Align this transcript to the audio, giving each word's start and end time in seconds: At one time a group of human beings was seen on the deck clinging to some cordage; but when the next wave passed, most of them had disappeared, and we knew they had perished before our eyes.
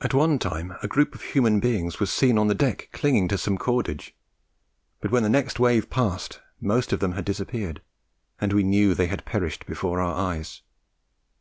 At 0.00 0.12
one 0.12 0.40
time 0.40 0.74
a 0.82 0.88
group 0.88 1.14
of 1.14 1.22
human 1.22 1.60
beings 1.60 2.00
was 2.00 2.10
seen 2.12 2.38
on 2.38 2.48
the 2.48 2.56
deck 2.56 2.88
clinging 2.92 3.28
to 3.28 3.38
some 3.38 3.56
cordage; 3.56 4.12
but 5.00 5.12
when 5.12 5.22
the 5.22 5.28
next 5.28 5.60
wave 5.60 5.88
passed, 5.88 6.40
most 6.60 6.92
of 6.92 6.98
them 6.98 7.12
had 7.12 7.24
disappeared, 7.24 7.80
and 8.40 8.52
we 8.52 8.64
knew 8.64 8.94
they 8.94 9.06
had 9.06 9.24
perished 9.24 9.64
before 9.64 10.00
our 10.00 10.12
eyes. 10.16 10.62